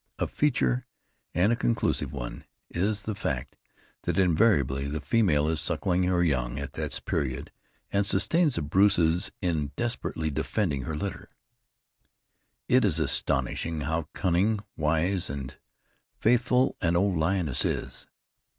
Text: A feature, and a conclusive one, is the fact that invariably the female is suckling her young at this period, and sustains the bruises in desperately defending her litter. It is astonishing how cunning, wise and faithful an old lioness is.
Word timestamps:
A 0.17 0.25
feature, 0.25 0.87
and 1.35 1.53
a 1.53 1.55
conclusive 1.55 2.11
one, 2.11 2.43
is 2.71 3.03
the 3.03 3.13
fact 3.13 3.55
that 4.01 4.17
invariably 4.17 4.87
the 4.87 4.99
female 4.99 5.47
is 5.47 5.61
suckling 5.61 6.01
her 6.05 6.23
young 6.23 6.57
at 6.57 6.73
this 6.73 6.99
period, 6.99 7.51
and 7.91 8.03
sustains 8.03 8.55
the 8.55 8.63
bruises 8.63 9.31
in 9.43 9.71
desperately 9.75 10.31
defending 10.31 10.85
her 10.85 10.95
litter. 10.95 11.29
It 12.67 12.83
is 12.83 12.97
astonishing 12.97 13.81
how 13.81 14.07
cunning, 14.13 14.61
wise 14.75 15.29
and 15.29 15.55
faithful 16.17 16.77
an 16.81 16.95
old 16.95 17.15
lioness 17.17 17.63
is. 17.63 18.07